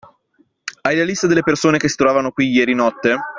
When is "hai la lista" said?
0.81-1.27